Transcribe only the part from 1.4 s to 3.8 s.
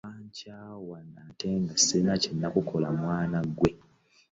nga ssirina kye nakukola mwana ggwe.